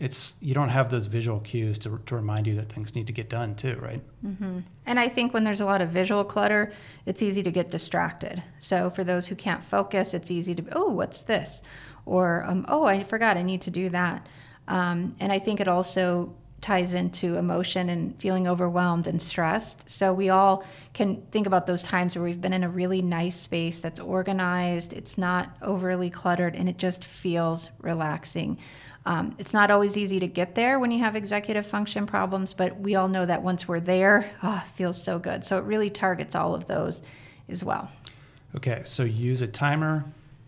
it's 0.00 0.34
you 0.40 0.54
don't 0.54 0.70
have 0.70 0.90
those 0.90 1.06
visual 1.06 1.40
cues 1.40 1.78
to, 1.78 2.00
to 2.06 2.16
remind 2.16 2.46
you 2.46 2.54
that 2.56 2.70
things 2.70 2.94
need 2.94 3.06
to 3.06 3.12
get 3.12 3.28
done 3.28 3.54
too 3.54 3.78
right 3.80 4.02
mm-hmm. 4.26 4.58
and 4.86 4.98
i 4.98 5.08
think 5.08 5.32
when 5.32 5.44
there's 5.44 5.60
a 5.60 5.64
lot 5.64 5.80
of 5.80 5.88
visual 5.88 6.24
clutter 6.24 6.72
it's 7.06 7.22
easy 7.22 7.42
to 7.42 7.50
get 7.50 7.70
distracted 7.70 8.42
so 8.58 8.90
for 8.90 9.04
those 9.04 9.28
who 9.28 9.36
can't 9.36 9.62
focus 9.62 10.12
it's 10.12 10.30
easy 10.30 10.54
to 10.54 10.64
oh 10.72 10.90
what's 10.90 11.22
this 11.22 11.62
or 12.06 12.42
um, 12.44 12.64
oh 12.68 12.84
i 12.84 13.02
forgot 13.04 13.36
i 13.36 13.42
need 13.42 13.62
to 13.62 13.70
do 13.70 13.88
that 13.88 14.26
um, 14.66 15.14
and 15.20 15.30
i 15.30 15.38
think 15.38 15.60
it 15.60 15.68
also 15.68 16.34
ties 16.64 16.94
into 16.94 17.36
emotion 17.36 17.90
and 17.90 18.18
feeling 18.18 18.48
overwhelmed 18.48 19.06
and 19.06 19.20
stressed. 19.20 19.88
So 19.88 20.14
we 20.14 20.30
all 20.30 20.64
can 20.94 21.20
think 21.30 21.46
about 21.46 21.66
those 21.66 21.82
times 21.82 22.16
where 22.16 22.24
we've 22.24 22.40
been 22.40 22.54
in 22.54 22.64
a 22.64 22.70
really 22.70 23.02
nice 23.02 23.38
space 23.38 23.80
that's 23.80 24.00
organized, 24.00 24.94
it's 24.94 25.18
not 25.18 25.54
overly 25.60 26.08
cluttered, 26.08 26.56
and 26.56 26.66
it 26.66 26.78
just 26.78 27.04
feels 27.04 27.68
relaxing. 27.82 28.56
Um, 29.04 29.36
it's 29.38 29.52
not 29.52 29.70
always 29.70 29.98
easy 29.98 30.18
to 30.20 30.26
get 30.26 30.54
there 30.54 30.78
when 30.78 30.90
you 30.90 31.00
have 31.00 31.16
executive 31.16 31.66
function 31.66 32.06
problems, 32.06 32.54
but 32.54 32.80
we 32.80 32.94
all 32.94 33.08
know 33.08 33.26
that 33.26 33.42
once 33.42 33.68
we're 33.68 33.80
there, 33.80 34.30
oh, 34.42 34.64
feels 34.74 35.00
so 35.00 35.18
good. 35.18 35.44
So 35.44 35.58
it 35.58 35.64
really 35.64 35.90
targets 35.90 36.34
all 36.34 36.54
of 36.54 36.66
those 36.66 37.02
as 37.50 37.62
well. 37.62 37.90
Okay, 38.56 38.80
so 38.86 39.02
use 39.02 39.42
a 39.42 39.46
timer, 39.46 40.02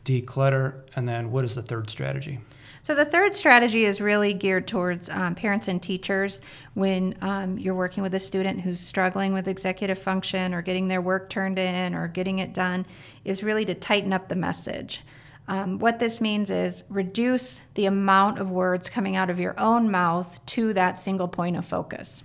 declutter, 0.06 0.80
and 0.94 1.06
then 1.06 1.30
what 1.30 1.44
is 1.44 1.56
the 1.56 1.62
third 1.62 1.90
strategy? 1.90 2.40
So 2.82 2.94
the 2.94 3.04
third 3.04 3.34
strategy 3.34 3.84
is 3.84 4.00
really 4.00 4.32
geared 4.32 4.68
towards 4.68 5.10
um, 5.10 5.34
parents 5.34 5.66
and 5.66 5.82
teachers 5.82 6.40
when 6.74 7.16
um, 7.20 7.58
you're 7.58 7.74
working 7.74 8.04
with 8.04 8.14
a 8.14 8.20
student 8.20 8.60
who's 8.60 8.78
struggling 8.78 9.32
with 9.32 9.48
executive 9.48 9.98
function 9.98 10.54
or 10.54 10.62
getting 10.62 10.86
their 10.86 11.00
work 11.00 11.28
turned 11.28 11.58
in 11.58 11.96
or 11.96 12.06
getting 12.06 12.38
it 12.38 12.54
done, 12.54 12.86
is 13.24 13.42
really 13.42 13.64
to 13.64 13.74
tighten 13.74 14.12
up 14.12 14.28
the 14.28 14.36
message. 14.36 15.02
Um, 15.48 15.80
what 15.80 15.98
this 15.98 16.20
means 16.20 16.48
is 16.48 16.84
reduce 16.88 17.62
the 17.74 17.86
amount 17.86 18.38
of 18.38 18.50
words 18.50 18.88
coming 18.88 19.16
out 19.16 19.30
of 19.30 19.40
your 19.40 19.58
own 19.58 19.90
mouth 19.90 20.38
to 20.46 20.72
that 20.74 21.00
single 21.00 21.28
point 21.28 21.56
of 21.56 21.64
focus. 21.66 22.22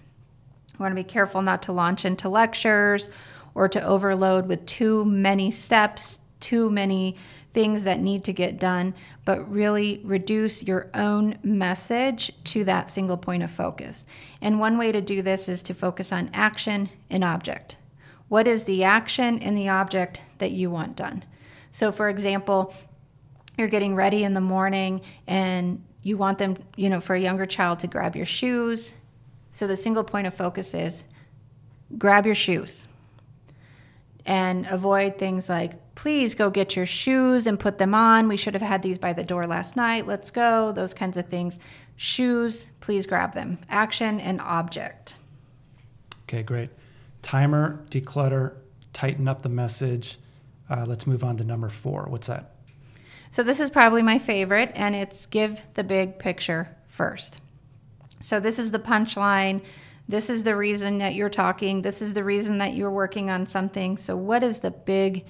You 0.73 0.77
want 0.79 0.91
to 0.91 1.03
be 1.03 1.03
careful 1.03 1.41
not 1.41 1.63
to 1.63 1.71
launch 1.71 2.05
into 2.05 2.29
lectures 2.29 3.09
or 3.55 3.67
to 3.67 3.83
overload 3.83 4.47
with 4.47 4.65
too 4.65 5.05
many 5.05 5.51
steps, 5.51 6.19
too 6.41 6.69
many 6.69 7.15
things 7.53 7.83
that 7.83 7.99
need 7.99 8.23
to 8.23 8.33
get 8.33 8.59
done, 8.59 8.93
but 9.25 9.49
really 9.51 10.01
reduce 10.03 10.63
your 10.63 10.89
own 10.93 11.37
message 11.43 12.31
to 12.45 12.63
that 12.63 12.89
single 12.89 13.17
point 13.17 13.43
of 13.43 13.51
focus. 13.51 14.05
And 14.41 14.59
one 14.59 14.77
way 14.77 14.91
to 14.91 15.01
do 15.01 15.21
this 15.21 15.49
is 15.49 15.61
to 15.63 15.73
focus 15.73 16.11
on 16.11 16.29
action 16.33 16.89
and 17.09 17.23
object. 17.23 17.77
What 18.29 18.47
is 18.47 18.63
the 18.63 18.83
action 18.83 19.39
and 19.39 19.57
the 19.57 19.69
object 19.69 20.21
that 20.37 20.51
you 20.51 20.71
want 20.71 20.95
done? 20.95 21.23
So, 21.71 21.91
for 21.91 22.09
example, 22.09 22.73
you're 23.57 23.67
getting 23.67 23.95
ready 23.95 24.23
in 24.23 24.33
the 24.33 24.41
morning 24.41 25.01
and 25.27 25.83
you 26.01 26.17
want 26.17 26.37
them, 26.37 26.57
you 26.75 26.89
know, 26.89 26.99
for 26.99 27.15
a 27.15 27.19
younger 27.19 27.45
child 27.45 27.79
to 27.79 27.87
grab 27.87 28.15
your 28.15 28.25
shoes. 28.25 28.93
So 29.51 29.67
the 29.67 29.75
single 29.75 30.03
point 30.03 30.27
of 30.27 30.33
focus 30.33 30.73
is 30.73 31.03
grab 31.97 32.25
your 32.25 32.35
shoes 32.35 32.87
and 34.25 34.65
avoid 34.67 35.17
things 35.17 35.49
like, 35.49 35.73
please 36.01 36.33
go 36.33 36.49
get 36.49 36.75
your 36.75 36.85
shoes 36.87 37.45
and 37.45 37.59
put 37.59 37.77
them 37.77 37.93
on. 37.93 38.27
We 38.27 38.35
should 38.35 38.55
have 38.55 38.63
had 38.63 38.81
these 38.81 38.97
by 38.97 39.13
the 39.13 39.23
door 39.23 39.45
last 39.45 39.75
night. 39.75 40.07
Let's 40.07 40.31
go. 40.31 40.71
Those 40.71 40.95
kinds 40.95 41.15
of 41.15 41.27
things. 41.27 41.59
Shoes, 41.95 42.71
please 42.79 43.05
grab 43.05 43.35
them. 43.35 43.59
Action 43.69 44.19
and 44.19 44.41
object. 44.41 45.17
Okay, 46.23 46.41
great. 46.41 46.71
Timer, 47.21 47.85
declutter, 47.91 48.55
tighten 48.93 49.27
up 49.27 49.43
the 49.43 49.49
message. 49.49 50.17
Uh, 50.71 50.85
let's 50.87 51.05
move 51.05 51.23
on 51.23 51.37
to 51.37 51.43
number 51.43 51.69
four. 51.69 52.07
What's 52.09 52.25
that? 52.25 52.55
So 53.29 53.43
this 53.43 53.59
is 53.59 53.69
probably 53.69 54.01
my 54.01 54.17
favorite, 54.17 54.71
and 54.73 54.95
it's 54.95 55.27
give 55.27 55.61
the 55.75 55.83
big 55.83 56.17
picture 56.17 56.75
first. 56.87 57.39
So 58.21 58.39
this 58.39 58.57
is 58.57 58.71
the 58.71 58.79
punchline. 58.79 59.61
This 60.09 60.31
is 60.31 60.43
the 60.43 60.55
reason 60.55 60.97
that 60.97 61.13
you're 61.13 61.29
talking. 61.29 61.83
This 61.83 62.01
is 62.01 62.15
the 62.15 62.23
reason 62.23 62.57
that 62.57 62.73
you're 62.73 62.91
working 62.91 63.29
on 63.29 63.45
something. 63.45 63.97
So, 63.97 64.17
what 64.17 64.43
is 64.43 64.59
the 64.59 64.71
big 64.71 65.25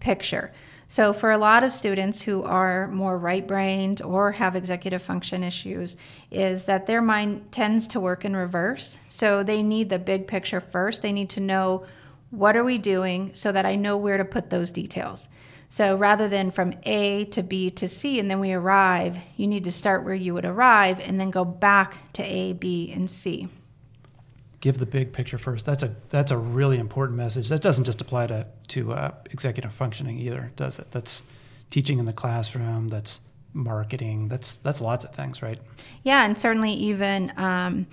picture? 0.00 0.52
So, 0.88 1.12
for 1.12 1.32
a 1.32 1.38
lot 1.38 1.64
of 1.64 1.72
students 1.72 2.22
who 2.22 2.44
are 2.44 2.86
more 2.88 3.18
right 3.18 3.44
brained 3.44 4.00
or 4.02 4.32
have 4.32 4.54
executive 4.54 5.02
function 5.02 5.42
issues, 5.42 5.96
is 6.30 6.66
that 6.66 6.86
their 6.86 7.02
mind 7.02 7.50
tends 7.50 7.88
to 7.88 8.00
work 8.00 8.24
in 8.24 8.36
reverse. 8.36 8.96
So, 9.08 9.42
they 9.42 9.64
need 9.64 9.90
the 9.90 9.98
big 9.98 10.28
picture 10.28 10.60
first. 10.60 11.02
They 11.02 11.10
need 11.10 11.30
to 11.30 11.40
know 11.40 11.84
what 12.30 12.56
are 12.56 12.62
we 12.62 12.78
doing 12.78 13.32
so 13.34 13.50
that 13.50 13.66
I 13.66 13.74
know 13.74 13.96
where 13.96 14.16
to 14.16 14.24
put 14.24 14.50
those 14.50 14.70
details. 14.70 15.28
So, 15.68 15.96
rather 15.96 16.28
than 16.28 16.52
from 16.52 16.74
A 16.84 17.24
to 17.26 17.42
B 17.42 17.68
to 17.70 17.88
C 17.88 18.20
and 18.20 18.30
then 18.30 18.38
we 18.38 18.52
arrive, 18.52 19.18
you 19.36 19.48
need 19.48 19.64
to 19.64 19.72
start 19.72 20.04
where 20.04 20.14
you 20.14 20.34
would 20.34 20.44
arrive 20.44 21.00
and 21.00 21.18
then 21.18 21.30
go 21.30 21.44
back 21.44 22.12
to 22.12 22.22
A, 22.22 22.52
B, 22.52 22.92
and 22.92 23.10
C 23.10 23.48
give 24.66 24.78
the 24.78 24.86
big 24.86 25.12
picture 25.12 25.38
first. 25.38 25.64
That's 25.64 25.84
a 25.84 25.94
that's 26.10 26.32
a 26.32 26.36
really 26.36 26.78
important 26.78 27.16
message. 27.16 27.48
That 27.48 27.62
doesn't 27.62 27.84
just 27.84 28.00
apply 28.00 28.26
to 28.26 28.46
to 28.68 28.92
uh, 28.92 29.14
executive 29.30 29.72
functioning 29.72 30.18
either, 30.18 30.50
does 30.56 30.80
it? 30.80 30.90
That's 30.90 31.22
teaching 31.70 32.00
in 32.00 32.04
the 32.04 32.12
classroom. 32.12 32.88
That's 32.88 33.20
marketing. 33.52 34.26
That's 34.26 34.56
that's 34.56 34.80
lots 34.80 35.04
of 35.04 35.14
things, 35.14 35.40
right? 35.40 35.60
Yeah, 36.02 36.24
and 36.24 36.36
certainly 36.36 36.72
even. 36.72 37.32
Um, 37.36 37.86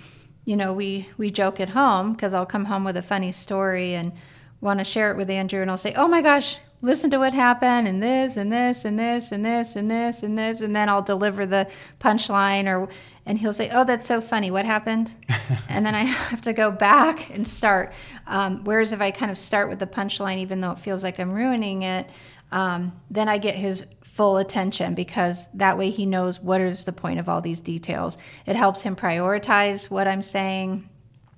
you 0.45 0.57
know, 0.57 0.73
we, 0.73 1.07
we 1.17 1.31
joke 1.31 1.61
at 1.61 1.69
home 1.69 2.11
because 2.11 2.33
I'll 2.33 2.45
come 2.45 2.65
home 2.65 2.83
with 2.83 2.97
a 2.97 3.01
funny 3.01 3.31
story 3.31 3.95
and 3.95 4.11
want 4.59 4.79
to 4.79 4.83
share 4.83 5.09
it 5.09 5.15
with 5.15 5.29
Andrew, 5.29 5.61
and 5.61 5.71
I'll 5.71 5.77
say, 5.77 5.93
"Oh 5.95 6.07
my 6.09 6.21
gosh, 6.21 6.57
listen 6.83 7.09
to 7.09 7.17
what 7.17 7.33
happened 7.33 7.87
and 7.87 8.03
this 8.03 8.35
and 8.35 8.51
this 8.51 8.83
and 8.83 8.99
this 8.99 9.31
and 9.31 9.43
this 9.43 9.75
and 9.75 9.89
this 9.89 10.21
and 10.21 10.37
this 10.37 10.61
and 10.61 10.75
then 10.75 10.89
I'll 10.89 11.01
deliver 11.01 11.45
the 11.45 11.67
punchline 11.99 12.67
or 12.67 12.89
and 13.25 13.37
he'll 13.37 13.53
say, 13.53 13.69
"Oh, 13.71 13.85
that's 13.85 14.05
so 14.05 14.19
funny. 14.19 14.51
What 14.51 14.65
happened?" 14.65 15.11
and 15.69 15.85
then 15.85 15.95
I 15.95 16.03
have 16.03 16.41
to 16.41 16.51
go 16.51 16.71
back 16.71 17.29
and 17.29 17.47
start. 17.47 17.93
Um, 18.27 18.65
whereas 18.65 18.91
if 18.91 18.99
I 18.99 19.11
kind 19.11 19.31
of 19.31 19.37
start 19.37 19.69
with 19.69 19.79
the 19.79 19.87
punchline, 19.87 20.37
even 20.39 20.59
though 20.59 20.71
it 20.71 20.79
feels 20.79 21.03
like 21.03 21.19
I'm 21.19 21.31
ruining 21.31 21.83
it, 21.83 22.09
um, 22.51 22.91
then 23.09 23.29
I 23.29 23.37
get 23.37 23.55
his 23.55 23.85
full 24.03 24.37
attention 24.37 24.93
because 24.93 25.49
that 25.53 25.77
way 25.77 25.89
he 25.89 26.05
knows 26.05 26.39
what 26.39 26.59
is 26.59 26.83
the 26.83 26.91
point 26.91 27.19
of 27.19 27.29
all 27.29 27.39
these 27.39 27.61
details. 27.61 28.17
It 28.45 28.57
helps 28.57 28.81
him 28.81 28.95
prioritize 28.95 29.89
what 29.89 30.05
I'm 30.05 30.21
saying, 30.21 30.87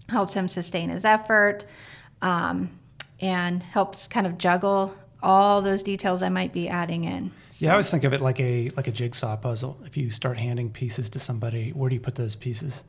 helps 0.09 0.33
him 0.33 0.47
sustain 0.47 0.89
his 0.89 1.05
effort, 1.05 1.65
um, 2.23 2.79
and 3.21 3.61
helps 3.61 4.07
kind 4.07 4.25
of 4.25 4.39
juggle 4.39 4.93
all 5.23 5.61
those 5.61 5.83
details 5.83 6.23
I 6.23 6.29
might 6.29 6.53
be 6.53 6.67
adding 6.67 7.03
in. 7.03 7.31
So. 7.49 7.65
Yeah, 7.65 7.69
I 7.69 7.73
always 7.73 7.89
think 7.89 8.03
of 8.03 8.13
it 8.13 8.21
like 8.21 8.39
a 8.39 8.69
like 8.75 8.87
a 8.87 8.91
jigsaw 8.91 9.35
puzzle. 9.37 9.77
If 9.85 9.97
you 9.97 10.11
start 10.11 10.37
handing 10.37 10.69
pieces 10.69 11.09
to 11.11 11.19
somebody, 11.19 11.71
where 11.71 11.89
do 11.89 11.95
you 11.95 12.01
put 12.01 12.15
those 12.15 12.35
pieces? 12.35 12.83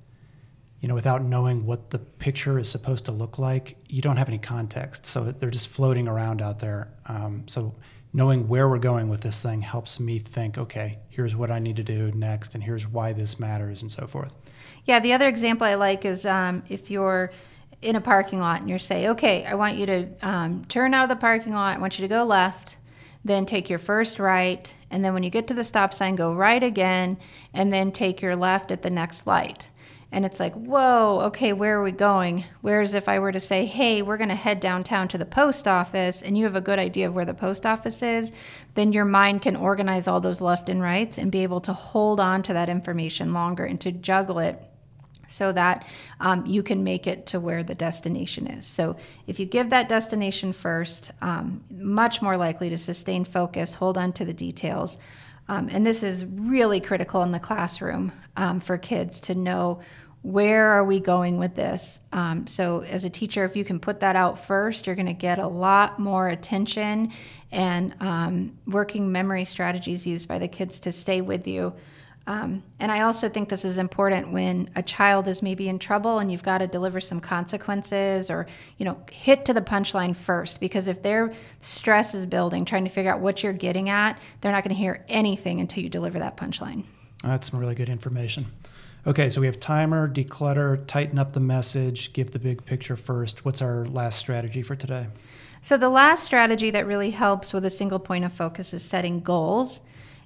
You 0.80 0.88
know, 0.88 0.94
without 0.94 1.22
knowing 1.22 1.64
what 1.64 1.90
the 1.90 1.98
picture 1.98 2.58
is 2.58 2.68
supposed 2.68 3.06
to 3.06 3.12
look 3.12 3.38
like, 3.38 3.76
you 3.88 4.02
don't 4.02 4.16
have 4.16 4.28
any 4.28 4.38
context. 4.38 5.06
So 5.06 5.24
they're 5.24 5.50
just 5.50 5.68
floating 5.68 6.06
around 6.06 6.42
out 6.42 6.58
there. 6.58 6.88
Um, 7.06 7.44
so 7.46 7.74
knowing 8.12 8.48
where 8.48 8.68
we're 8.68 8.78
going 8.78 9.08
with 9.08 9.20
this 9.20 9.42
thing 9.42 9.60
helps 9.60 10.00
me 10.00 10.18
think, 10.18 10.58
okay, 10.58 10.98
here's 11.10 11.36
what 11.36 11.50
I 11.50 11.58
need 11.58 11.76
to 11.76 11.82
do 11.82 12.10
next, 12.12 12.54
and 12.54 12.62
here's 12.62 12.86
why 12.86 13.12
this 13.12 13.38
matters, 13.38 13.82
and 13.82 13.90
so 13.90 14.06
forth. 14.06 14.32
Yeah, 14.86 15.00
the 15.00 15.12
other 15.12 15.28
example 15.28 15.66
I 15.66 15.74
like 15.74 16.04
is 16.04 16.24
um, 16.24 16.62
if 16.68 16.90
you're 16.90 17.30
in 17.82 17.96
a 17.96 18.00
parking 18.00 18.40
lot 18.40 18.60
and 18.60 18.70
you 18.70 18.78
say, 18.78 19.08
okay, 19.08 19.44
I 19.44 19.54
want 19.54 19.76
you 19.76 19.86
to 19.86 20.08
um, 20.22 20.64
turn 20.66 20.94
out 20.94 21.04
of 21.04 21.08
the 21.08 21.16
parking 21.16 21.52
lot, 21.52 21.76
I 21.76 21.80
want 21.80 21.98
you 21.98 22.02
to 22.02 22.08
go 22.08 22.24
left, 22.24 22.76
then 23.24 23.46
take 23.46 23.68
your 23.68 23.78
first 23.78 24.18
right, 24.18 24.74
and 24.90 25.04
then 25.04 25.12
when 25.12 25.22
you 25.22 25.30
get 25.30 25.48
to 25.48 25.54
the 25.54 25.64
stop 25.64 25.92
sign, 25.92 26.16
go 26.16 26.32
right 26.32 26.62
again, 26.62 27.18
and 27.52 27.72
then 27.72 27.92
take 27.92 28.22
your 28.22 28.36
left 28.36 28.70
at 28.70 28.82
the 28.82 28.90
next 28.90 29.26
light. 29.26 29.68
And 30.12 30.24
it's 30.24 30.38
like, 30.38 30.54
whoa, 30.54 31.20
okay, 31.24 31.52
where 31.52 31.78
are 31.78 31.82
we 31.82 31.90
going? 31.90 32.44
Whereas 32.60 32.94
if 32.94 33.08
I 33.08 33.18
were 33.18 33.32
to 33.32 33.40
say, 33.40 33.66
hey, 33.66 34.02
we're 34.02 34.16
going 34.16 34.28
to 34.28 34.36
head 34.36 34.60
downtown 34.60 35.08
to 35.08 35.18
the 35.18 35.26
post 35.26 35.66
office, 35.66 36.22
and 36.22 36.38
you 36.38 36.44
have 36.44 36.54
a 36.54 36.60
good 36.60 36.78
idea 36.78 37.08
of 37.08 37.14
where 37.14 37.24
the 37.24 37.34
post 37.34 37.66
office 37.66 38.02
is, 38.02 38.32
then 38.74 38.92
your 38.92 39.04
mind 39.04 39.42
can 39.42 39.56
organize 39.56 40.06
all 40.06 40.20
those 40.20 40.40
left 40.40 40.68
and 40.68 40.80
rights 40.80 41.18
and 41.18 41.32
be 41.32 41.42
able 41.42 41.60
to 41.60 41.72
hold 41.72 42.20
on 42.20 42.42
to 42.44 42.52
that 42.52 42.68
information 42.68 43.32
longer 43.32 43.64
and 43.64 43.80
to 43.80 43.90
juggle 43.90 44.38
it 44.38 44.62
so 45.26 45.52
that 45.52 45.86
um, 46.20 46.44
you 46.46 46.62
can 46.62 46.84
make 46.84 47.06
it 47.06 47.26
to 47.26 47.40
where 47.40 47.62
the 47.62 47.74
destination 47.74 48.46
is. 48.46 48.66
So 48.66 48.96
if 49.26 49.38
you 49.38 49.46
give 49.46 49.70
that 49.70 49.88
destination 49.88 50.52
first, 50.52 51.10
um, 51.22 51.64
much 51.70 52.22
more 52.22 52.36
likely 52.36 52.70
to 52.70 52.78
sustain 52.78 53.24
focus, 53.24 53.74
hold 53.74 53.98
on 53.98 54.12
to 54.14 54.24
the 54.24 54.34
details. 54.34 54.98
Um, 55.48 55.68
and 55.70 55.86
this 55.86 56.02
is 56.02 56.24
really 56.24 56.80
critical 56.80 57.22
in 57.22 57.32
the 57.32 57.38
classroom 57.38 58.12
um, 58.36 58.60
for 58.60 58.78
kids 58.78 59.20
to 59.20 59.34
know 59.34 59.80
where 60.22 60.70
are 60.70 60.84
we 60.84 60.98
going 60.98 61.38
with 61.38 61.54
this. 61.54 62.00
Um, 62.12 62.48
so 62.48 62.80
as 62.80 63.04
a 63.04 63.10
teacher, 63.10 63.44
if 63.44 63.54
you 63.54 63.64
can 63.64 63.78
put 63.78 64.00
that 64.00 64.16
out 64.16 64.44
first, 64.44 64.84
you're 64.84 64.96
going 64.96 65.06
to 65.06 65.12
get 65.12 65.38
a 65.38 65.46
lot 65.46 66.00
more 66.00 66.28
attention 66.28 67.12
and 67.52 67.94
um, 68.00 68.58
working 68.66 69.12
memory 69.12 69.44
strategies 69.44 70.04
used 70.04 70.26
by 70.26 70.38
the 70.38 70.48
kids 70.48 70.80
to 70.80 70.90
stay 70.90 71.20
with 71.20 71.46
you. 71.46 71.72
Um, 72.28 72.64
and 72.80 72.90
I 72.90 73.02
also 73.02 73.28
think 73.28 73.48
this 73.48 73.64
is 73.64 73.78
important 73.78 74.32
when 74.32 74.68
a 74.74 74.82
child 74.82 75.28
is 75.28 75.42
maybe 75.42 75.68
in 75.68 75.78
trouble 75.78 76.18
and 76.18 76.30
you've 76.30 76.42
got 76.42 76.58
to 76.58 76.66
deliver 76.66 77.00
some 77.00 77.20
consequences 77.20 78.30
or, 78.30 78.48
you 78.78 78.84
know, 78.84 79.00
hit 79.12 79.44
to 79.44 79.54
the 79.54 79.60
punchline 79.60 80.14
first. 80.14 80.58
Because 80.58 80.88
if 80.88 81.02
their 81.02 81.32
stress 81.60 82.14
is 82.14 82.26
building, 82.26 82.64
trying 82.64 82.84
to 82.84 82.90
figure 82.90 83.12
out 83.12 83.20
what 83.20 83.44
you're 83.44 83.52
getting 83.52 83.90
at, 83.90 84.18
they're 84.40 84.50
not 84.50 84.64
going 84.64 84.74
to 84.74 84.80
hear 84.80 85.04
anything 85.08 85.60
until 85.60 85.84
you 85.84 85.88
deliver 85.88 86.18
that 86.18 86.36
punchline. 86.36 86.84
That's 87.22 87.50
some 87.50 87.60
really 87.60 87.76
good 87.76 87.88
information. 87.88 88.46
Okay, 89.06 89.30
so 89.30 89.40
we 89.40 89.46
have 89.46 89.60
timer, 89.60 90.08
declutter, 90.08 90.84
tighten 90.88 91.16
up 91.16 91.32
the 91.32 91.38
message, 91.38 92.12
give 92.12 92.32
the 92.32 92.40
big 92.40 92.64
picture 92.64 92.96
first. 92.96 93.44
What's 93.44 93.62
our 93.62 93.86
last 93.86 94.18
strategy 94.18 94.62
for 94.62 94.74
today? 94.74 95.06
So, 95.62 95.76
the 95.76 95.88
last 95.88 96.24
strategy 96.24 96.70
that 96.72 96.86
really 96.86 97.10
helps 97.10 97.52
with 97.52 97.64
a 97.64 97.70
single 97.70 98.00
point 98.00 98.24
of 98.24 98.32
focus 98.32 98.74
is 98.74 98.84
setting 98.84 99.20
goals 99.20 99.80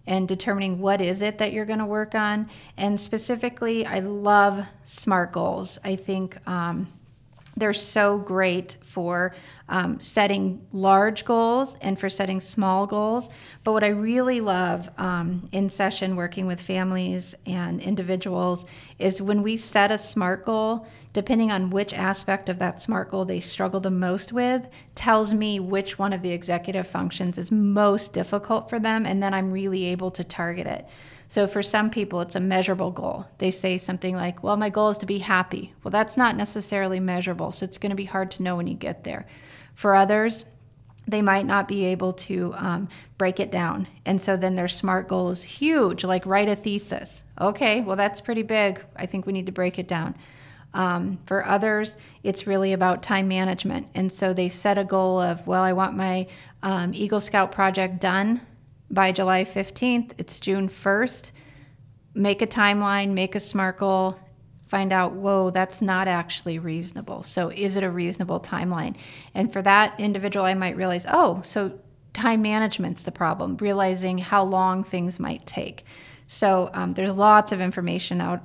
and 0.06 0.26
determining 0.26 0.80
what 0.80 1.00
is 1.00 1.22
it 1.22 1.38
that 1.38 1.52
you're 1.52 1.66
going 1.66 1.78
to 1.78 1.86
work 1.86 2.14
on. 2.14 2.48
And 2.76 2.98
specifically, 2.98 3.86
I 3.86 4.00
love 4.00 4.64
SMART 4.84 5.32
goals. 5.32 5.78
I 5.84 5.96
think 5.96 6.36
um, 6.48 6.88
they're 7.56 7.74
so 7.74 8.18
great 8.18 8.76
for 8.82 9.34
um, 9.68 10.00
setting 10.00 10.66
large 10.72 11.24
goals 11.24 11.76
and 11.80 11.98
for 11.98 12.08
setting 12.08 12.40
small 12.40 12.86
goals. 12.86 13.28
But 13.64 13.72
what 13.72 13.84
I 13.84 13.88
really 13.88 14.40
love 14.40 14.88
um, 14.98 15.48
in 15.52 15.68
session 15.68 16.16
working 16.16 16.46
with 16.46 16.60
families 16.60 17.34
and 17.46 17.80
individuals 17.80 18.66
is 18.98 19.20
when 19.20 19.42
we 19.42 19.56
set 19.56 19.90
a 19.90 19.98
SMART 19.98 20.44
goal, 20.44 20.86
depending 21.12 21.50
on 21.50 21.70
which 21.70 21.92
aspect 21.92 22.48
of 22.48 22.58
that 22.58 22.80
SMART 22.80 23.10
goal 23.10 23.24
they 23.24 23.40
struggle 23.40 23.80
the 23.80 23.90
most 23.90 24.32
with, 24.32 24.66
tells 24.94 25.34
me 25.34 25.58
which 25.58 25.98
one 25.98 26.12
of 26.12 26.22
the 26.22 26.30
executive 26.30 26.86
functions 26.86 27.36
is 27.36 27.50
most 27.50 28.12
difficult 28.12 28.68
for 28.68 28.78
them, 28.78 29.04
and 29.06 29.22
then 29.22 29.34
I'm 29.34 29.50
really 29.50 29.86
able 29.86 30.10
to 30.12 30.24
target 30.24 30.66
it. 30.66 30.86
So 31.26 31.46
for 31.46 31.62
some 31.62 31.90
people, 31.90 32.20
it's 32.20 32.34
a 32.34 32.40
measurable 32.40 32.90
goal. 32.90 33.26
They 33.38 33.50
say 33.50 33.78
something 33.78 34.16
like, 34.16 34.42
Well, 34.42 34.56
my 34.56 34.68
goal 34.68 34.90
is 34.90 34.98
to 34.98 35.06
be 35.06 35.18
happy. 35.18 35.74
Well, 35.82 35.92
that's 35.92 36.16
not 36.16 36.36
necessarily 36.36 37.00
measurable, 37.00 37.52
so 37.52 37.64
it's 37.64 37.78
going 37.78 37.90
to 37.90 37.96
be 37.96 38.04
hard 38.04 38.30
to 38.32 38.42
know 38.42 38.56
when 38.56 38.66
you 38.66 38.74
get 38.74 39.04
there. 39.04 39.26
For 39.74 39.94
others, 39.94 40.44
they 41.06 41.22
might 41.22 41.46
not 41.46 41.68
be 41.68 41.84
able 41.86 42.12
to 42.12 42.52
um, 42.56 42.88
break 43.18 43.40
it 43.40 43.50
down. 43.50 43.88
And 44.04 44.20
so 44.20 44.36
then 44.36 44.54
their 44.54 44.68
SMART 44.68 45.08
goal 45.08 45.30
is 45.30 45.42
huge, 45.42 46.04
like 46.04 46.26
write 46.26 46.48
a 46.48 46.56
thesis. 46.56 47.22
Okay, 47.40 47.80
well, 47.80 47.96
that's 47.96 48.20
pretty 48.20 48.42
big. 48.42 48.84
I 48.96 49.06
think 49.06 49.26
we 49.26 49.32
need 49.32 49.46
to 49.46 49.52
break 49.52 49.78
it 49.78 49.88
down. 49.88 50.16
Um, 50.72 51.18
for 51.26 51.44
others, 51.44 51.96
it's 52.22 52.46
really 52.46 52.72
about 52.72 53.02
time 53.02 53.28
management. 53.28 53.88
And 53.94 54.12
so 54.12 54.32
they 54.32 54.48
set 54.48 54.78
a 54.78 54.84
goal 54.84 55.20
of, 55.20 55.46
well, 55.46 55.62
I 55.62 55.72
want 55.72 55.96
my 55.96 56.26
um, 56.62 56.94
Eagle 56.94 57.20
Scout 57.20 57.50
project 57.50 58.00
done 58.00 58.40
by 58.90 59.12
July 59.12 59.44
15th. 59.44 60.12
It's 60.18 60.38
June 60.38 60.68
1st. 60.68 61.32
Make 62.14 62.42
a 62.42 62.46
timeline, 62.46 63.10
make 63.10 63.34
a 63.34 63.40
SMART 63.40 63.78
goal, 63.78 64.18
find 64.70 64.92
out, 64.92 65.12
whoa, 65.12 65.50
that's 65.50 65.82
not 65.82 66.08
actually 66.08 66.58
reasonable. 66.58 67.22
So, 67.22 67.50
is 67.50 67.76
it 67.76 67.84
a 67.84 67.90
reasonable 67.90 68.40
timeline? 68.40 68.96
And 69.34 69.52
for 69.52 69.62
that 69.62 69.98
individual, 69.98 70.44
I 70.44 70.54
might 70.54 70.76
realize, 70.76 71.06
oh, 71.08 71.40
so 71.44 71.78
time 72.12 72.42
management's 72.42 73.02
the 73.02 73.12
problem, 73.12 73.56
realizing 73.58 74.18
how 74.18 74.44
long 74.44 74.82
things 74.82 75.20
might 75.20 75.46
take. 75.46 75.84
So, 76.26 76.70
um, 76.72 76.94
there's 76.94 77.12
lots 77.12 77.52
of 77.52 77.60
information 77.60 78.20
out 78.20 78.42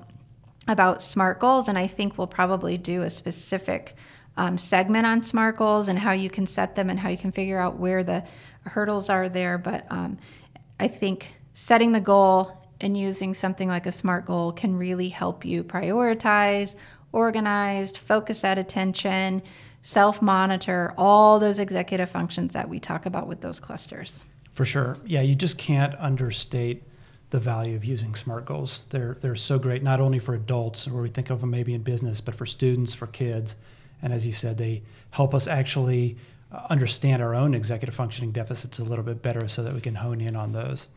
about 0.67 1.01
SMART 1.01 1.39
goals, 1.39 1.67
and 1.67 1.77
I 1.77 1.87
think 1.87 2.17
we'll 2.17 2.27
probably 2.27 2.77
do 2.77 3.03
a 3.03 3.09
specific 3.09 3.95
um, 4.37 4.57
segment 4.57 5.05
on 5.05 5.21
SMART 5.21 5.57
goals 5.57 5.87
and 5.87 5.97
how 5.97 6.11
you 6.11 6.29
can 6.29 6.45
set 6.45 6.75
them 6.75 6.89
and 6.89 6.99
how 6.99 7.09
you 7.09 7.17
can 7.17 7.31
figure 7.31 7.59
out 7.59 7.77
where 7.77 8.03
the 8.03 8.23
hurdles 8.65 9.09
are 9.09 9.29
there. 9.29 9.57
But 9.57 9.85
um, 9.89 10.17
I 10.79 10.87
think 10.87 11.35
setting 11.53 11.91
the 11.91 12.01
goal 12.01 12.51
and 12.81 12.97
using 12.97 13.33
something 13.33 13.69
like 13.69 13.85
a 13.85 13.91
SMART 13.91 14.25
goal 14.25 14.51
can 14.51 14.77
really 14.77 15.09
help 15.09 15.45
you 15.45 15.63
prioritize, 15.63 16.75
organize, 17.11 17.95
focus 17.95 18.41
that 18.41 18.57
attention, 18.57 19.41
self 19.81 20.21
monitor, 20.21 20.93
all 20.97 21.39
those 21.39 21.59
executive 21.59 22.09
functions 22.09 22.53
that 22.53 22.67
we 22.67 22.79
talk 22.79 23.05
about 23.05 23.27
with 23.27 23.41
those 23.41 23.59
clusters. 23.59 24.25
For 24.53 24.65
sure. 24.65 24.97
Yeah, 25.05 25.21
you 25.21 25.35
just 25.35 25.57
can't 25.57 25.95
understate 25.95 26.83
the 27.29 27.39
value 27.39 27.75
of 27.75 27.83
using 27.83 28.15
SMART 28.15 28.45
goals. 28.45 28.85
They're, 28.89 29.17
they're 29.21 29.35
so 29.35 29.57
great, 29.57 29.83
not 29.83 29.99
only 29.99 30.19
for 30.19 30.35
adults, 30.35 30.87
where 30.87 31.01
we 31.01 31.09
think 31.09 31.29
of 31.29 31.41
them 31.41 31.49
maybe 31.49 31.73
in 31.73 31.81
business, 31.81 32.21
but 32.21 32.35
for 32.35 32.45
students, 32.45 32.93
for 32.93 33.07
kids. 33.07 33.55
And 34.01 34.13
as 34.13 34.25
you 34.25 34.33
said, 34.33 34.57
they 34.57 34.83
help 35.11 35.33
us 35.33 35.47
actually 35.47 36.17
uh, 36.51 36.67
understand 36.69 37.21
our 37.21 37.33
own 37.33 37.55
executive 37.55 37.95
functioning 37.95 38.31
deficits 38.31 38.79
a 38.79 38.83
little 38.83 39.03
bit 39.03 39.21
better 39.21 39.47
so 39.47 39.63
that 39.63 39.73
we 39.73 39.81
can 39.81 39.95
hone 39.95 40.21
in 40.21 40.35
on 40.35 40.51
those. 40.51 40.87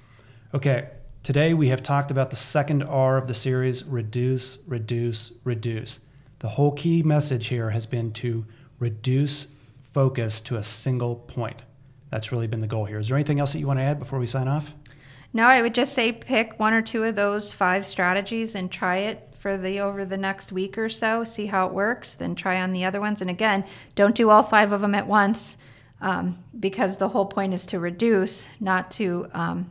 Okay, 0.54 0.88
today 1.22 1.54
we 1.54 1.68
have 1.68 1.82
talked 1.82 2.10
about 2.10 2.30
the 2.30 2.36
second 2.36 2.82
R 2.82 3.16
of 3.16 3.26
the 3.26 3.34
series 3.34 3.84
reduce, 3.84 4.58
reduce, 4.66 5.32
reduce. 5.44 6.00
The 6.40 6.48
whole 6.48 6.72
key 6.72 7.02
message 7.02 7.46
here 7.48 7.70
has 7.70 7.86
been 7.86 8.12
to 8.14 8.44
reduce 8.78 9.48
focus 9.92 10.40
to 10.42 10.56
a 10.56 10.64
single 10.64 11.16
point. 11.16 11.62
That's 12.10 12.30
really 12.32 12.46
been 12.46 12.60
the 12.60 12.66
goal 12.66 12.84
here. 12.84 12.98
Is 12.98 13.08
there 13.08 13.16
anything 13.16 13.40
else 13.40 13.52
that 13.52 13.58
you 13.58 13.66
want 13.66 13.78
to 13.80 13.84
add 13.84 13.98
before 13.98 14.18
we 14.18 14.26
sign 14.26 14.48
off? 14.48 14.72
No, 15.32 15.44
I 15.46 15.60
would 15.62 15.74
just 15.74 15.92
say 15.92 16.12
pick 16.12 16.58
one 16.58 16.72
or 16.72 16.82
two 16.82 17.04
of 17.04 17.14
those 17.14 17.52
five 17.52 17.84
strategies 17.84 18.54
and 18.54 18.70
try 18.70 18.98
it 18.98 19.28
for 19.38 19.56
the 19.56 19.80
over 19.80 20.04
the 20.04 20.16
next 20.16 20.52
week 20.52 20.76
or 20.76 20.88
so, 20.88 21.22
see 21.22 21.46
how 21.46 21.66
it 21.66 21.72
works, 21.72 22.14
then 22.14 22.34
try 22.34 22.60
on 22.60 22.72
the 22.72 22.84
other 22.84 23.00
ones. 23.00 23.20
And 23.20 23.30
again, 23.30 23.64
don't 23.94 24.14
do 24.14 24.30
all 24.30 24.42
five 24.42 24.72
of 24.72 24.80
them 24.80 24.94
at 24.94 25.06
once 25.06 25.56
um, 26.00 26.38
because 26.58 26.96
the 26.96 27.08
whole 27.08 27.26
point 27.26 27.54
is 27.54 27.66
to 27.66 27.78
reduce, 27.78 28.48
not 28.58 28.90
to 28.92 29.28
um, 29.32 29.70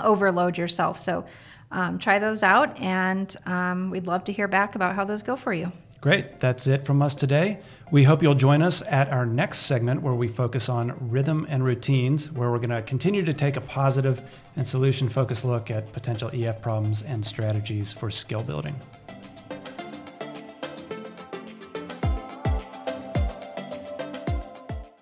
overload 0.00 0.58
yourself. 0.58 0.98
So 0.98 1.26
um, 1.70 1.98
try 1.98 2.18
those 2.18 2.42
out, 2.42 2.78
and 2.80 3.34
um, 3.46 3.90
we'd 3.90 4.06
love 4.06 4.24
to 4.24 4.32
hear 4.32 4.48
back 4.48 4.74
about 4.74 4.94
how 4.94 5.04
those 5.04 5.22
go 5.22 5.36
for 5.36 5.52
you. 5.52 5.70
Great. 6.08 6.40
That's 6.40 6.66
it 6.66 6.86
from 6.86 7.02
us 7.02 7.14
today. 7.14 7.58
We 7.90 8.02
hope 8.02 8.22
you'll 8.22 8.34
join 8.34 8.62
us 8.62 8.80
at 8.86 9.10
our 9.10 9.26
next 9.26 9.58
segment 9.66 10.00
where 10.00 10.14
we 10.14 10.26
focus 10.26 10.70
on 10.70 10.96
rhythm 11.10 11.46
and 11.50 11.62
routines, 11.62 12.32
where 12.32 12.50
we're 12.50 12.56
going 12.56 12.70
to 12.70 12.80
continue 12.80 13.22
to 13.22 13.34
take 13.34 13.56
a 13.58 13.60
positive 13.60 14.22
and 14.56 14.66
solution 14.66 15.10
focused 15.10 15.44
look 15.44 15.70
at 15.70 15.92
potential 15.92 16.30
EF 16.32 16.62
problems 16.62 17.02
and 17.02 17.22
strategies 17.22 17.92
for 17.92 18.10
skill 18.10 18.42
building. 18.42 18.74